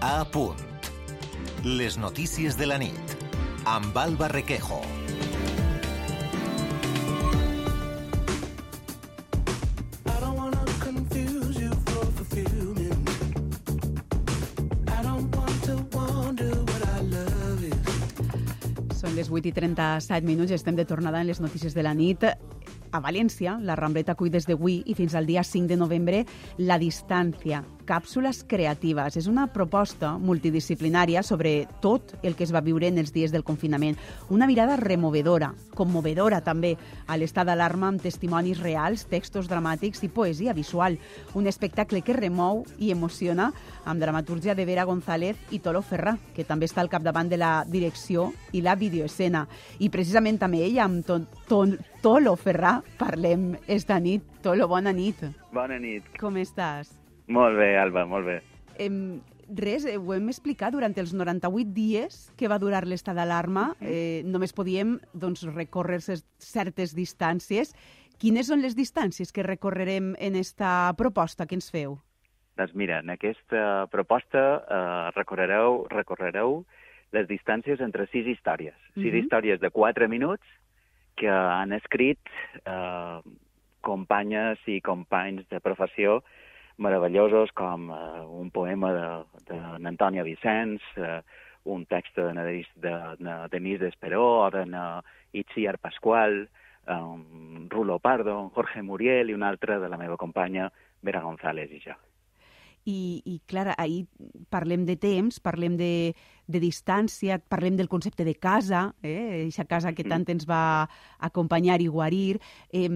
[0.00, 0.56] A punt.
[1.62, 3.10] Les notícies de la nit.
[3.68, 4.80] Amb Alba Requejo.
[4.80, 4.86] I.
[4.88, 5.30] I.
[18.96, 22.24] Són les 8 i 37 minuts, estem de tornada en les notícies de la nit.
[22.92, 26.24] A València, la Rambleta acull des d'avui i fins al dia 5 de novembre
[26.58, 29.14] La Distància, càpsules creatives.
[29.14, 33.44] És una proposta multidisciplinària sobre tot el que es va viure en els dies del
[33.46, 33.94] confinament.
[34.28, 36.72] Una mirada removedora, commovedora també,
[37.06, 40.98] a l'estat d'alarma amb testimonis reals, textos dramàtics i poesia visual.
[41.38, 43.52] Un espectacle que remou i emociona
[43.84, 47.64] amb dramatúrgia de Vera González i Tolo Ferrà, que també està al capdavant de la
[47.70, 49.46] direcció i la videoescena.
[49.78, 51.64] I precisament també ella, amb to to
[52.00, 54.24] Tolo Ferrà, parlem esta nit.
[54.40, 55.20] Tolo, bona nit.
[55.52, 56.06] Bona nit.
[56.20, 56.94] Com estàs?
[57.28, 58.38] Molt bé, Alba, molt bé.
[58.80, 59.20] Em,
[59.52, 63.74] res, eh, ho hem explicat durant els 98 dies que va durar l'estat d'alarma.
[63.82, 67.74] Eh, només podíem doncs, recórrer certes distàncies.
[68.16, 71.98] Quines són les distàncies que recorrerem en esta proposta que ens feu?
[72.56, 76.64] Doncs mira, en aquesta proposta eh, recorrereu, recorrereu
[77.12, 78.74] les distàncies entre sis històries.
[78.94, 79.16] Sis Mhm.
[79.24, 80.44] històries de quatre minuts
[81.16, 82.18] que han escrit
[82.64, 83.20] eh,
[83.80, 86.20] companyes i companys de professió
[86.80, 89.08] meravellosos com eh, un poema de,
[89.50, 91.20] de Vicenç, eh,
[91.64, 94.64] un text de, de, de, de Denise Desperó o de
[95.32, 96.48] Itziar Pasqual,
[96.88, 100.70] um, Rulo Pardo, Jorge Muriel i un altre de la meva companya
[101.02, 101.94] Vera González i jo.
[102.88, 104.06] I, i clar, ahir
[104.50, 106.14] parlem de temps, parlem de,
[106.48, 109.44] de distància, parlem del concepte de casa, eh?
[109.44, 110.88] eixa casa que tant ens va
[111.20, 112.40] acompanyar i guarir.
[112.72, 112.88] Eh,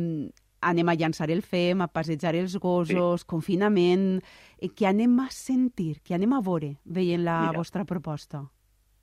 [0.65, 3.29] anem a llançar el fem, a passejar els gossos, sí.
[3.29, 4.19] confinament...
[4.59, 7.59] Eh, què anem a sentir, què anem a veure veient la Mira.
[7.59, 8.47] vostra proposta?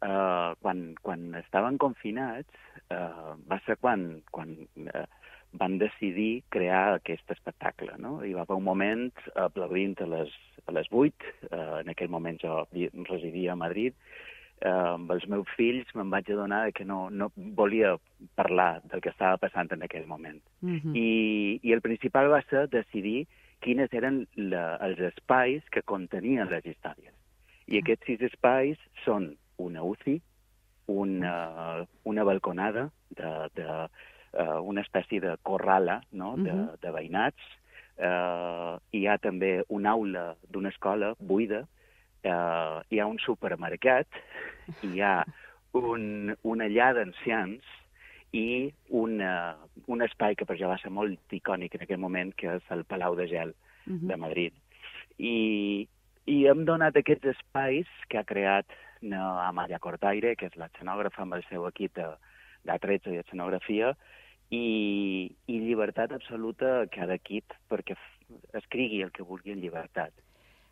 [0.02, 2.50] Uh, quan, quan estaven confinats
[2.90, 4.56] uh, va ser quan, quan
[4.88, 5.03] uh,
[5.59, 7.95] van decidir crear aquest espectacle.
[8.00, 8.19] No?
[8.23, 10.34] Hi va haver un moment aplaudint a les,
[10.66, 12.62] a les 8, uh, en aquell moment jo
[13.09, 13.95] residia a Madrid,
[14.63, 17.97] uh, amb els meus fills me'n vaig adonar que no, no volia
[18.39, 20.41] parlar del que estava passant en aquell moment.
[20.62, 20.95] Uh -huh.
[20.95, 23.28] I, I el principal va ser decidir
[23.62, 27.13] quines eren la, els espais que contenien les històries.
[27.68, 30.22] I aquests sis espais són una UCI,
[30.88, 33.88] una, una balconada, de, de,
[34.34, 36.36] uh, una espècie de corrala no?
[36.38, 36.80] de, Mhm.
[36.81, 37.42] de veïnats,
[37.97, 41.62] uh, hi ha també una aula d'una escola buida,
[42.24, 44.08] uh, hi ha un supermercat,
[44.84, 45.25] hi ha
[45.74, 47.64] un, una llar d'ancians
[48.34, 52.48] i una, un espai que per jo va ser molt icònic en aquell moment, que
[52.56, 53.53] és el Palau de Gel
[53.88, 54.08] Uh -huh.
[54.08, 54.53] de Madrid.
[55.18, 55.88] I,
[56.25, 58.66] i hem donat aquests espais que ha creat
[59.02, 62.06] na Amaya Cortaire, que és l'escenògrafa amb el seu equip de,
[62.63, 63.96] de tretze i escenografia,
[64.51, 67.95] i, i llibertat absoluta a cada equip perquè
[68.59, 70.13] escrigui el que vulgui en llibertat.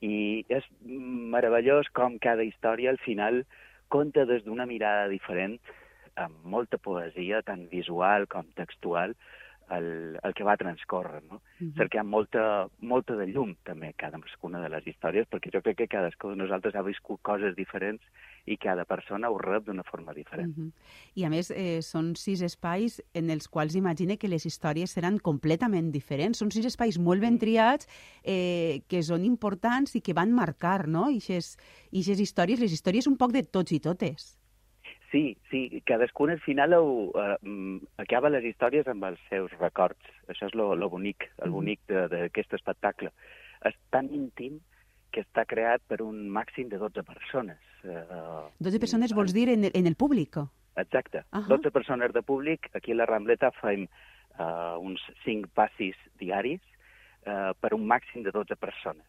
[0.03, 3.43] I és meravellós com cada història al final
[3.91, 5.57] conta des d'una mirada diferent,
[6.19, 9.15] amb molta poesia, tant visual com textual,
[9.71, 11.41] el, el que va transcórrer, no?
[11.59, 11.75] Mhm.
[11.77, 16.31] cercant molta, molta de llum també cadascuna de les històries, perquè jo crec que cadascú
[16.31, 18.01] de nosaltres ha viscut coses diferents
[18.45, 20.57] i cada persona ho rep d'una forma diferent.
[20.57, 20.71] Uh -huh.
[21.15, 25.19] I a més, eh, són sis espais en els quals imagine que les històries seran
[25.19, 26.37] completament diferents.
[26.37, 27.87] Són sis espais molt ben triats,
[28.23, 31.09] eh, que són importants i que van marcar, no?
[31.09, 31.57] Ixes,
[31.91, 34.38] ixes històries, les històries un poc de tots i totes.
[35.11, 39.97] Sí, sí, cadascun al final ho, eh, mm, acaba les històries amb els seus records.
[40.27, 41.53] Això és lo, lo bonic, el Mhm.
[41.53, 43.11] bonic d'aquest espectacle.
[43.65, 44.59] És tan íntim
[45.11, 47.57] que està creat per un màxim de 12 persones.
[47.83, 48.03] Eh,
[48.59, 50.37] 12 persones vols dir en el, en el públic?
[50.75, 51.23] Exacte.
[51.31, 51.47] Ahà.
[51.47, 52.69] 12 persones de públic.
[52.75, 53.87] Aquí a la Rambleta fem
[54.39, 56.61] uh, uns 5 passis diaris
[57.25, 59.07] uh, per un màxim de 12 persones.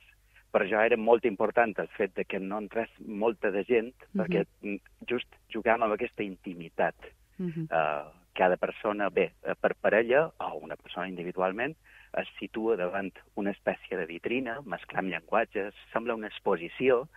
[0.51, 4.21] Per això era molt important el fet de que no entrés molta de gent, Mhm.
[4.21, 4.77] perquè mm,
[5.09, 6.95] just jugàvem amb aquesta intimitat.
[7.39, 7.67] Uh -huh.
[7.71, 11.77] Uh, cada persona, bé, eh, per parella o una persona individualment,
[12.17, 17.09] es situa davant una espècie de vitrina, mesclant llenguatges, sembla una exposició,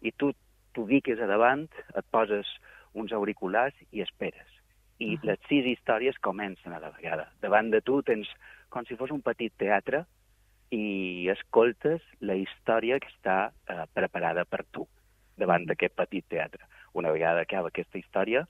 [0.00, 0.32] i tu
[0.72, 2.46] t'ubiques a davant, et poses
[2.94, 4.46] uns auriculars i esperes.
[4.98, 5.24] I Ahà.
[5.24, 7.32] les sis històries comencen a la vegada.
[7.40, 8.28] Davant de tu tens
[8.68, 10.04] com si fos un petit teatre
[10.70, 14.86] i escoltes la història que està eh, preparada per tu
[15.40, 16.66] davant d'aquest petit teatre.
[16.94, 18.44] Una vegada acaba aquesta història,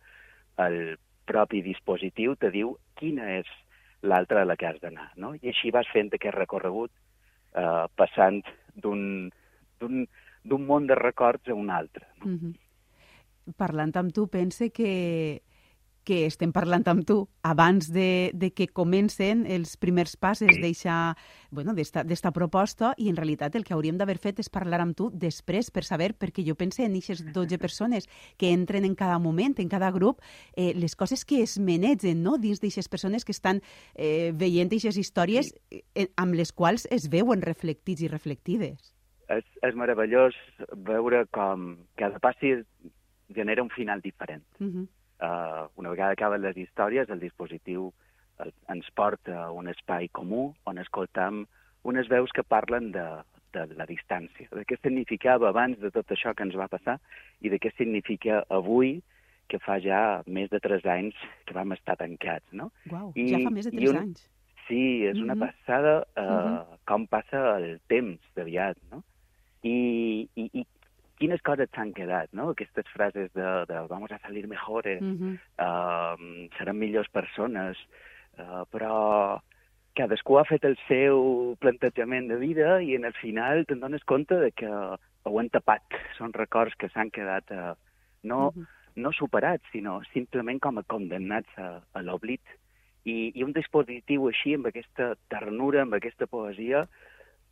[0.61, 3.49] el propi dispositiu te diu quina és
[4.03, 5.35] l'altra a la que has d'anar, no?
[5.37, 6.91] I així vas fent aquest recorregut
[7.55, 8.43] eh, passant
[8.75, 9.31] d'un
[9.81, 10.05] d'un
[10.43, 12.07] d'un món de records a un altre.
[12.21, 12.27] No?
[12.27, 13.55] Mm -hmm.
[13.57, 15.43] Parlant amb tu, pense que
[16.05, 17.17] que estem parlant amb tu
[17.47, 21.15] abans de, de que comencen els primers passes d'esta
[21.51, 21.75] bueno,
[22.35, 25.85] proposta i en realitat el que hauríem d'haver fet és parlar amb tu després per
[25.85, 28.09] saber, perquè jo pense en aquestes 12 persones
[28.39, 30.23] que entren en cada moment, en cada grup,
[30.57, 32.39] eh, les coses que es menegen no?
[32.39, 33.61] dins d'aquestes persones que estan
[33.95, 38.95] eh, veient aquestes històries eh, amb les quals es veuen reflectits i reflectides.
[39.31, 40.35] És, és meravellós
[40.75, 42.57] veure com cada passi
[43.31, 44.43] genera un final diferent.
[44.59, 44.89] Uh -huh
[45.21, 47.91] eh, una vegada acaben les històries, el dispositiu
[48.41, 51.45] el, ens porta a un espai comú on escoltam
[51.85, 53.07] unes veus que parlen de,
[53.57, 56.99] de la distància, de què significava abans de tot això que ens va passar
[57.41, 58.99] i de què significa avui,
[59.51, 61.17] que fa ja més de tres anys
[61.49, 62.71] que vam estar tancats, no?
[62.91, 64.03] Uau, I, ja fa més de tres un...
[64.05, 64.27] anys.
[64.69, 65.47] Sí, és una mm -hmm.
[65.51, 66.79] passada uh, uh -huh.
[66.87, 69.03] com passa el temps d'aviat, no?
[69.63, 70.67] I, i, i
[71.21, 72.51] quines coses t'han quedat, no?
[72.55, 75.35] Aquestes frases de, de vamos a salir mejores, uh -huh.
[75.61, 77.77] uh, serem millors persones,
[78.39, 79.41] uh, però
[79.95, 84.35] cadascú ha fet el seu plantejament de vida i en el final te'n dones compte
[84.35, 85.83] de que ho han tapat.
[86.17, 87.75] Són records que s'han quedat uh,
[88.23, 88.67] no, uh -huh.
[88.97, 92.43] no superats, sinó simplement com a condemnats a, a l'oblit.
[93.05, 96.89] I, I un dispositiu així, amb aquesta ternura, amb aquesta poesia,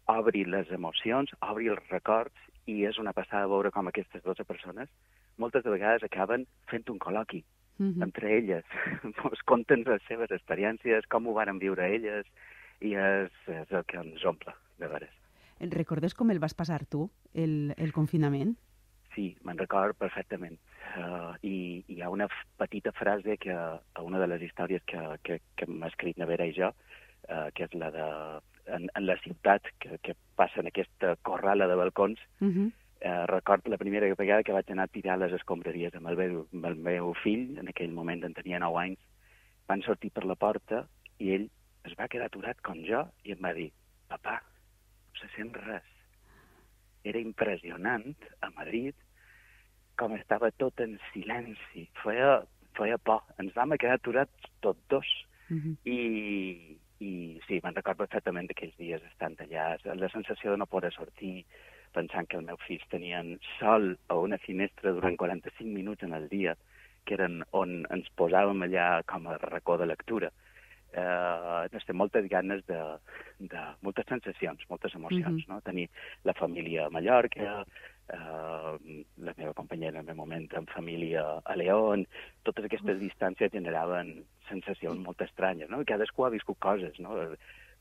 [0.07, 2.39] obri les emocions, obri els records
[2.69, 4.91] i és una passada veure com aquestes 12 persones
[5.39, 7.45] moltes de vegades acaben fent un col·loqui
[7.79, 8.03] mm -hmm.
[8.03, 8.65] entre elles.
[9.05, 12.27] Ens conten les seves experiències, com ho van viure elles,
[12.81, 15.15] i és, és el que ens omple, de veres.
[15.61, 18.57] Recordes com el vas passar tu, el, el confinament?
[19.15, 20.59] Sí, me'n record perfectament.
[20.97, 25.01] Uh, i, I hi ha una petita frase que a una de les històries que,
[25.23, 26.69] que, que m'ha escrit Nevera i jo,
[27.29, 28.07] uh, que és la de
[28.69, 32.55] en, en la ciutat, que, que passa en aquesta corrala de balcons, uh mhm.
[32.55, 32.73] -huh.
[33.01, 36.47] eh, recordo la primera vegada que vaig anar a tirar les escombraries amb el, meu,
[36.53, 38.99] amb el meu fill, en aquell moment en tenia 9 anys,
[39.69, 40.87] van sortir per la porta
[41.19, 41.51] i ell
[41.85, 43.71] es va quedar aturat com jo i em va dir,
[44.09, 44.41] papà,
[45.09, 45.87] no se sent res.
[47.05, 48.95] Era impressionant a Madrid
[49.99, 51.89] com estava tot en silenci.
[52.03, 52.43] Feia,
[52.79, 53.25] feia por.
[53.43, 55.09] Ens vam quedar aturats tots dos.
[55.49, 55.61] Uh mhm.
[55.61, 55.77] -huh.
[55.85, 56.68] I
[57.49, 61.45] sí, me'n record perfectament d'aquells dies estant allà, la sensació de no poder sortir,
[61.97, 66.29] pensant que els meus fills tenien sol a una finestra durant 45 minuts en el
[66.29, 66.55] dia,
[67.09, 70.31] que eren on ens posàvem allà com a racó de lectura.
[70.89, 72.79] Eh, no sé, moltes ganes de,
[73.53, 75.55] de moltes sensacions, moltes emocions, mm -hmm.
[75.55, 75.61] no?
[75.61, 75.89] Tenir
[76.25, 77.65] la família a Mallorca,
[78.13, 82.07] eh, la meva companyera en el moment en família a León,
[82.43, 85.85] totes aquestes distàncies generaven sensacions molt estranyes, no?
[85.87, 87.17] Cadascú ha viscut coses, no?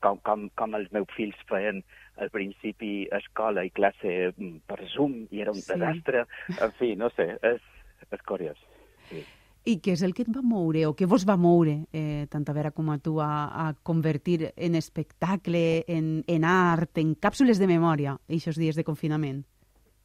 [0.04, 1.82] Com, com, com els meus fills feien
[2.22, 5.72] al principi escola i classe mm, per Zoom i era un sí.
[5.72, 6.26] desastre.
[6.54, 7.64] En fi, no sé, és,
[8.06, 8.62] és curiós.
[9.08, 9.24] Sí.
[9.68, 12.46] I què és el que et va moure o què vos va moure, eh, tant
[12.48, 17.60] a Vera com a tu, a, a convertir en espectacle, en, en art, en càpsules
[17.60, 19.42] de memòria, aquests dies de confinament?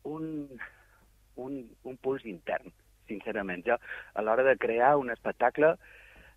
[0.04, 0.48] Un,
[1.36, 2.72] un, un puls intern,
[3.08, 3.66] sincerament.
[3.68, 3.80] Jo,
[4.14, 5.76] a l'hora de crear un espectacle,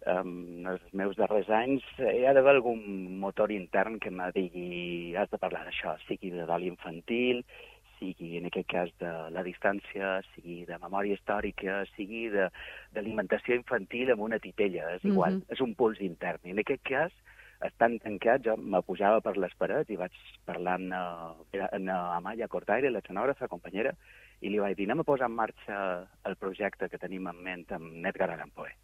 [0.07, 2.83] en els meus darrers anys hi ha d'haver algun
[3.19, 7.43] motor intern que me digui has de parlar d'això, sigui de dol infantil,
[7.99, 14.27] sigui en aquest cas de la distància, sigui de memòria històrica, sigui d'alimentació infantil amb
[14.29, 15.53] una titella, és igual, mm -hmm.
[15.55, 16.41] és un puls intern.
[16.45, 17.13] I en aquest cas,
[17.65, 22.49] estan tancats, jo me pujava per les parets i vaig parlar amb, uh, amb Amaya
[22.49, 23.95] Cortaire, la escenògrafa, companyera,
[24.41, 25.79] i li vaig dir, anem a posar en marxa
[26.29, 28.75] el projecte que tenim en ment amb Nedgar Arampoe.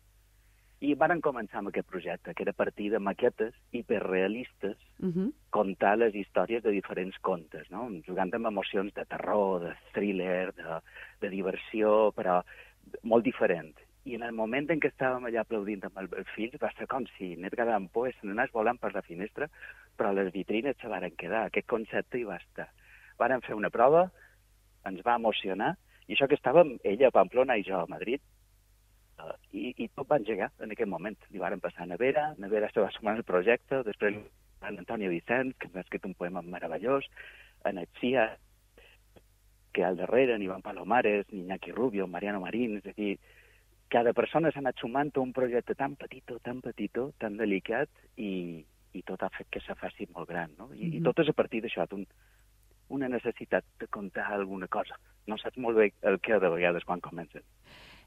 [0.82, 5.32] I varen començar amb aquest projecte, que era partir de maquetes hiperrealistes, uh -huh.
[5.50, 7.88] contar les històries de diferents contes, no?
[8.06, 10.80] jugant amb emocions de terror, de thriller, de,
[11.20, 12.42] de diversió, però
[13.02, 13.76] molt diferent.
[14.04, 17.06] I en el moment en què estàvem allà aplaudint amb els fills va ser com
[17.14, 19.46] si Nedgar Ampoe se n'anés volant per la finestra,
[19.96, 21.46] però les vitrines se varen quedar.
[21.46, 22.66] Aquest concepte hi va estar.
[23.18, 24.08] Varen fer una prova,
[24.90, 25.76] ens va emocionar,
[26.08, 28.20] i això que estàvem, ella a Pamplona i jo a Madrid,
[29.22, 31.16] Uh, i, I tot va engegar en aquell moment.
[31.30, 35.52] Li varen passar a Nevera, Nevera se va sumar al projecte, després en Antònia Vicent,
[35.60, 37.06] que m'ha escrit un poema meravellós,
[37.68, 38.30] en Etsia,
[39.72, 43.14] que al darrere n'hi van Palomares, ni Iñaki Rubio, Mariano Marín, és a dir,
[43.92, 48.64] cada persona s'ha anat sumant a un projecte tan petitó, tan petitó, tan delicat, i,
[48.96, 50.70] i tot ha fet que se faci molt gran, no?
[50.72, 50.96] I, mm -hmm.
[50.98, 52.06] i tot és a partir d'això, un,
[52.88, 54.96] una necessitat de contar alguna cosa.
[55.26, 57.44] No saps molt bé el que de vegades quan comences.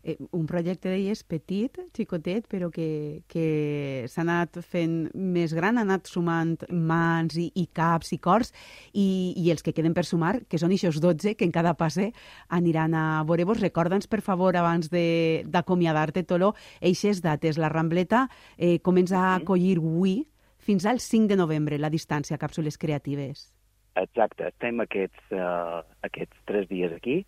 [0.06, 5.86] Eh, un projecte d'elles petit, xicotet, però que, que s'ha anat fent més gran, ha
[5.88, 8.54] anat sumant mans i, i caps i cors,
[8.94, 12.12] i, i els que queden per sumar, que són eixos 12, que en cada passe
[12.54, 13.64] aniran a veure-vos.
[13.66, 17.58] Recorda'ns, per favor, abans d'acomiadar-te, Tolo, eixes dates.
[17.58, 20.22] La Rambleta eh, comença a acollir avui
[20.66, 23.50] fins al 5 de novembre la distància Càpsules Creatives.
[23.96, 27.22] Exacte, estem aquests, uh, aquests tres dies aquí.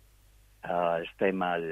[0.66, 1.68] Uh, estem el,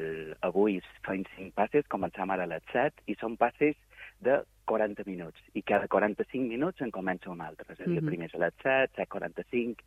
[0.47, 3.75] avui fent cinc passes, començam ara a les 7, i són passes
[4.23, 5.41] de 40 minuts.
[5.55, 7.67] I cada 45 minuts en comença un altre.
[7.73, 8.03] És a dir, mm -hmm.
[8.03, 9.83] el primer és a les 7, 7.45,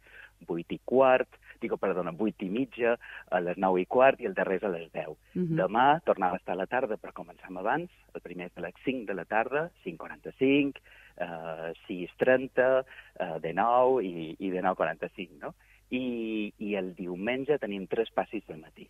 [0.48, 1.28] 8 i quart,
[1.62, 2.98] digo, perdona, 8 i mitja,
[3.30, 5.18] a les 9 i quart i el darrer és a les 10.
[5.34, 5.56] Mm -hmm.
[5.56, 7.90] Demà tornava a estar a la tarda, però començam abans.
[8.14, 10.80] El primer és a les 5 de la tarda, 5.45,
[11.18, 12.86] eh, 6.30,
[13.20, 15.54] eh, de 9 i, i de 9.45, no?
[15.90, 18.88] I, I el diumenge tenim tres passis del matí.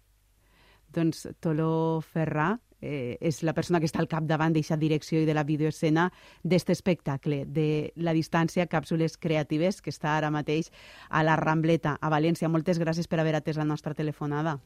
[0.89, 5.35] Doncs Tolo Ferrà eh, és la persona que està al capdavant d'aquesta direcció i de
[5.37, 6.07] la videoescena
[6.43, 10.71] d'aquest espectacle, de la distància Càpsules Creatives, que està ara mateix
[11.09, 12.49] a la Rambleta, a València.
[12.49, 14.57] Moltes gràcies per haver atès la nostra telefonada.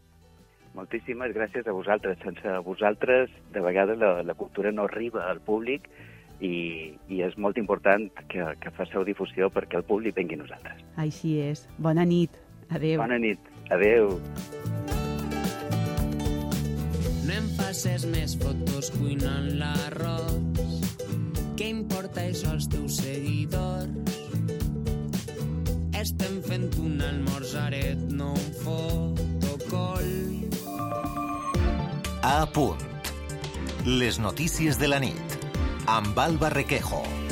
[0.73, 2.17] Moltíssimes gràcies a vosaltres.
[2.23, 5.89] Sense vosaltres, de vegades, la, la cultura no arriba al públic
[6.41, 10.83] i, i és molt important que, que faceu difusió perquè el públic vengui a nosaltres.
[11.01, 11.65] Així és.
[11.77, 12.35] Bona nit.
[12.69, 12.99] Adéu.
[13.01, 13.51] Bona nit.
[13.71, 14.17] Adéu.
[17.23, 20.81] No em facis més fotos cuinant l'arròs.
[21.53, 24.21] Què importa això als teus seguidors?
[26.03, 30.09] Estem fent un almorzaret, no un fotocol.
[32.23, 32.83] A punt.
[33.85, 35.42] Les notícies de la nit.
[35.85, 37.22] Amb Alba Requejo.